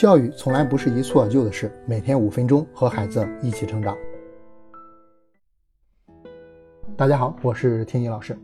[0.00, 3.94] 教育从来不是一蹴而就的事，每天五分钟和孩子一起成长。
[6.96, 8.34] 大家好，我是天一老师。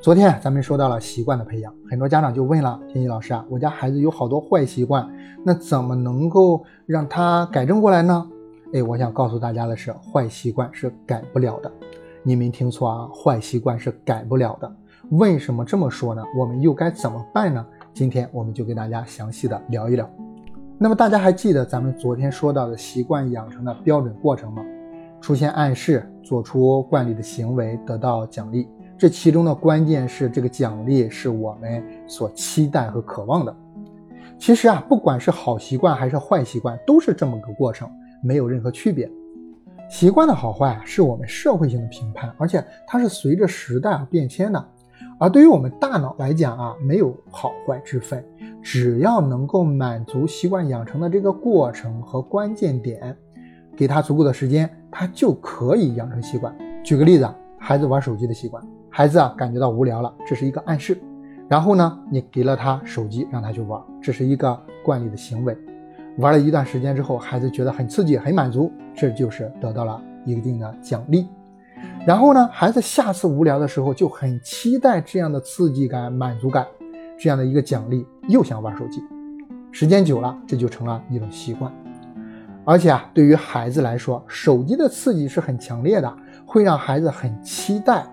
[0.00, 5.08] 昨天咱们说到了习惯的培养，很多家长就问了天一老师啊，我家孩子有好多坏习惯，
[5.44, 8.28] 那怎么能够让他改正过来呢？
[8.72, 11.70] 哎，我想告诉大家的是，坏习惯是改不了的。
[12.24, 14.76] 你没听错啊，坏习惯是改不了的。
[15.10, 16.24] 为什么这么说呢？
[16.36, 17.64] 我们又该怎么办呢？
[17.92, 20.10] 今天我们就给大家详细的聊一聊。
[20.76, 24.62] 那么大家还记得咱们昨天说到的习惯养成的标准过程吗？
[25.20, 28.68] 出现暗示，做出惯例的行为，得到奖励。
[28.98, 33.56] 这其中的关键是这个奖励是我们所期待和渴望的。
[34.36, 37.88] 其实啊，不管是好习惯还是坏习惯，都是这么个过程，
[38.22, 39.08] 没有任何区别。
[39.88, 44.68] 习惯的好坏啊是我们社会性的评判，而且它是随着时代而变迁的。
[45.20, 48.22] 而对于我们大脑来讲啊，没有好坏之分。
[48.64, 53.14] 只要能够满足习惯养成的这个过程和关键点，
[53.76, 56.56] 给他足够的时间，他就可以养成习惯。
[56.82, 60.98] 举个例子，孩子玩手机的习惯，孩子啊感觉到无聊了，这是一个暗示。
[61.46, 65.54] 然后呢，你给了他手机，让他去玩，这是一个惯例的行为。
[66.16, 71.28] 玩了一段时间之后，孩子觉得很刺激、很满足，这就是得到了一定的奖励。
[72.06, 76.66] 然后呢，孩子下次无聊的时候就很期待这样的刺激感、满足感。
[77.16, 79.02] 这样的一个奖励，又想玩手机，
[79.70, 81.72] 时间久了，这就成了一种习惯。
[82.64, 86.10] 而且啊，对于孩子来说，手机的刺激是很强烈的，
[86.46, 88.06] 会让孩子很期待。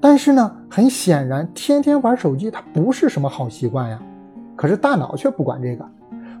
[0.00, 4.02] 但是呢，很显然，天天玩手机它不是什么好习惯呀。
[4.56, 5.88] 可是大脑却不管这个。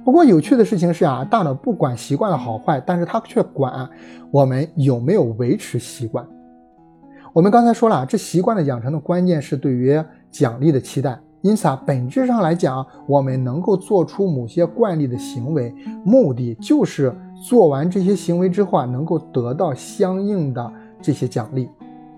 [0.04, 3.88] 不过有趣的事情是啊，大脑不管习惯的好坏，但是它却管
[4.30, 6.26] 我们有没有维持习惯。
[7.32, 11.20] 我们刚才说了，这习惯的养成的关键是对于奖励的期待。
[11.40, 15.72] 因此啊，本质上来讲，我们能够做出某些惯例的行为，
[16.04, 17.14] 目的就是
[17.48, 21.68] 做完这些行为之后啊，能够得到相应的这些奖励，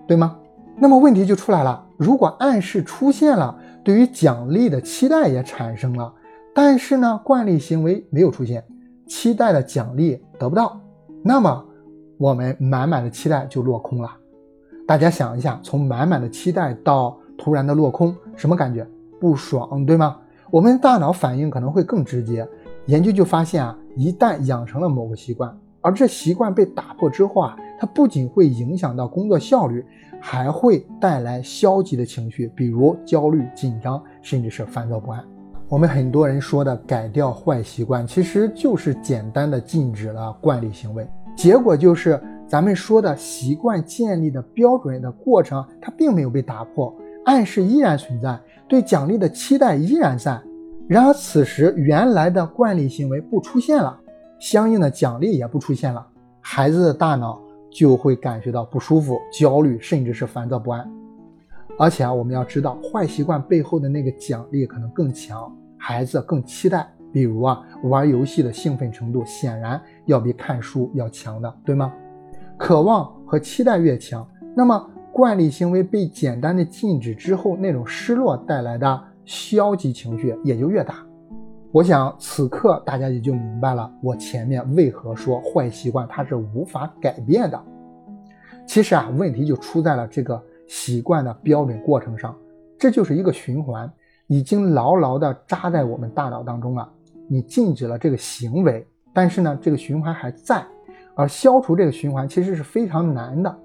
[0.07, 0.37] 对吗？
[0.77, 6.11] 那么问题就出来了，如果暗示出现了，对于奖励的期待也产生了，
[6.55, 8.63] 但是呢，惯例行为没有出现，
[9.07, 10.79] 期待的奖励得不到，
[11.23, 11.63] 那么
[12.17, 14.09] 我们满满的期待就落空了。
[14.87, 18.87] 大家想一下，从满满的期待到突然的落空，什么感觉？
[19.21, 20.17] 不爽，对吗？
[20.49, 22.45] 我们大脑反应可能会更直接。
[22.87, 29.85] 研究就发现啊，一旦养成了某个习惯，而这习惯被打破之后啊，它不仅会影响到工作效率，
[30.19, 35.23] 还会带来消极的情绪，比如焦虑、紧张，甚至是烦躁不安。
[35.69, 41.07] 我们很多人说的改掉坏习惯，其实就是简单的禁止了惯例行为，
[41.37, 46.93] 结果就是咱们说的习惯建立的标准的过程，它并没有被打破。
[47.25, 50.41] 暗示依然存在，对奖励的期待依然在。
[50.87, 53.97] 然而此时原来的惯例行为不出现了，
[54.39, 56.05] 相应的奖励也不出现了，
[56.41, 57.39] 孩子的大脑
[57.71, 60.91] 就会感觉到不舒服、焦虑，甚至是烦躁不安。
[61.77, 66.85] 而且啊，我们要知道，坏习惯背后的那个奖励可能更强，孩子更期待。
[67.13, 71.93] 比如啊，玩游戏的兴奋程度显然要比看书要强的，对吗？
[72.57, 74.89] 渴望和期待越强，那么。
[75.21, 80.95] 惯例行为被简单的禁止之后，那种失落带来的消极情绪也就越大。
[81.71, 87.63] 我想此刻大家也就明白了，我前面为何说坏习惯它是无法改变的。
[88.65, 92.35] 其实啊，问题就出在了这个习惯的标准过程上，
[92.79, 93.87] 这就是一个循环，
[94.25, 96.89] 已经牢牢的扎在我们大脑当中了。
[97.27, 100.65] 你禁止了这个行为，但是呢，这个循环还在，
[101.13, 103.55] 而消除这个循环其实是非常难的。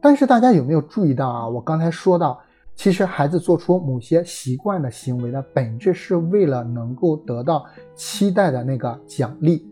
[0.00, 1.48] 但是大家有没有注意到啊？
[1.48, 2.40] 我刚才说到，
[2.74, 9.66] 其实孩子做出某些习惯的行为的本质是为了能够得到期待的那个奖励，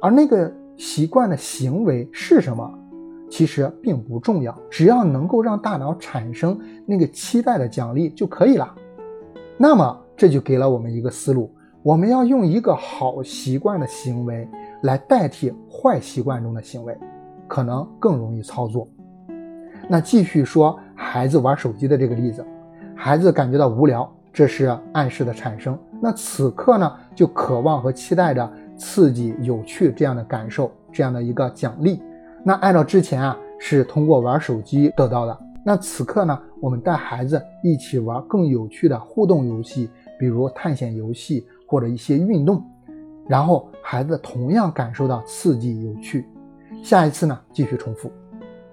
[0.00, 2.72] 而那个习惯的行为是什么，
[3.28, 6.56] 其实并不重要，只要能够让大脑产生
[6.86, 8.72] 那个期待的奖励就可以了。
[9.58, 11.52] 那么这就给了我们一个思路：
[11.82, 14.48] 我们要用一个好习惯的行为
[14.82, 16.96] 来代替坏习惯中的行为，
[17.48, 18.88] 可能更容易操作。
[19.88, 22.44] 那继续说孩子玩手机的这个例子，
[22.96, 25.78] 孩子感觉到无聊，这是暗示的产生。
[26.00, 32.02] 那此刻呢，就渴望和期待着刺激、有趣这样的感受，这样的一个奖励。
[32.42, 35.38] 那按照之前啊，是通过玩手机得到的。
[35.64, 42.62] 那此刻呢，我们带孩子一起玩更有趣的互动游戏，比如探险游戏或者一些运动，
[43.28, 46.26] 然后孩子同样感受到刺激、有趣。
[46.82, 48.10] 下一次呢，继续重复。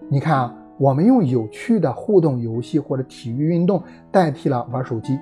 [0.10, 0.56] 你看啊。
[0.82, 5.20] 我们用有趣的互动游戏或者体育运动代替了玩手机，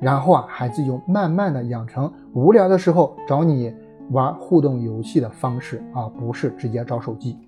[0.00, 3.72] 然后啊，孩子就慢慢的养成无聊的时候找你
[4.10, 7.38] 玩互动游戏的方式，而不是直接找手机。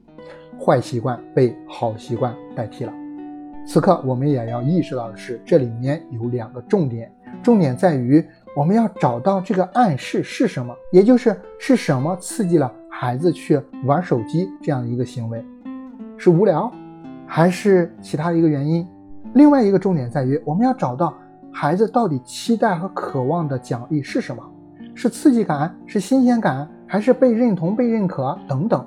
[0.64, 2.92] 坏习惯被好习惯代替了。
[3.66, 7.12] 此刻我们也要意识到的是，这里面有两个重点，
[7.42, 8.24] 重点在于
[8.54, 15.44] 我们要找到这个暗示是什么，也就是是什么刺激了孩子去玩手机这样一个行为，
[16.16, 16.72] 是无聊，
[17.32, 18.84] 还是其他的一个原因？
[19.34, 21.14] 另外一个重点在于，我们要找到
[21.52, 24.42] 孩子到底期待和渴望的奖励是什么，
[24.96, 28.84] 是刺激感，是新鲜感，还是被认同、被认可等等。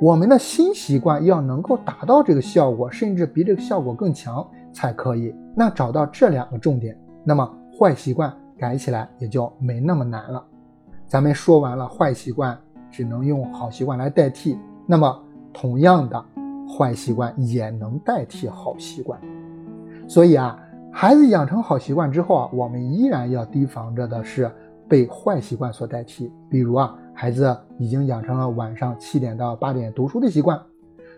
[0.00, 4.42] 我们的新习惯要能够达到这个效果，甚至比这个效果更强
[4.72, 5.34] 才可以。
[5.54, 7.46] 那找到这两个重点，那么
[7.78, 10.42] 坏习惯改起来也就没那么难了。
[11.06, 12.58] 咱们说完了坏习惯
[12.90, 16.24] 只能用好习惯来代替，那么同样的
[16.66, 19.20] 坏习惯也能代替好习惯。
[20.08, 20.58] 所以啊，
[20.92, 24.50] 孩子养成好习惯之后啊，我们依然要提防着的是
[24.88, 26.96] 被坏习惯所代替，比如啊。
[27.18, 30.60] 孩子已经养成了晚上七点到八点读书的习惯，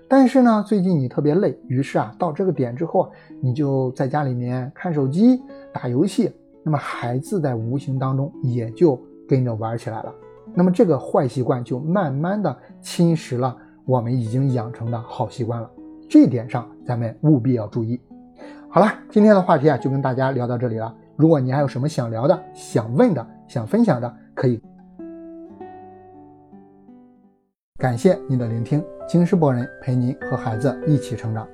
[0.06, 3.11] 但是呢，最近你特别累，于是啊，到这个点之后，
[3.41, 5.43] 你就在家里面看手机、
[5.73, 6.31] 打游戏，
[6.62, 8.97] 那么孩子在无形当中也就
[9.29, 10.15] 跟着玩起来了，
[10.55, 13.56] 那么这个坏习惯就慢慢的侵蚀了
[13.88, 15.70] 我们已经养成的好习惯了，
[16.11, 17.99] 这点上咱们务必要注意。
[18.69, 20.94] 好了，今天的话题啊，就跟大家聊到这里了。
[21.17, 24.62] 如果你还有什么想聊的、想问的、想分享的，可以。
[27.79, 31.49] 感谢您的聆听，京师博人陪您和孩子一起成长。